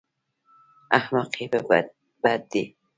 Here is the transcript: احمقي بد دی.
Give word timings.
احمقي 0.97 1.45
بد 2.23 2.41
دی. 2.51 2.63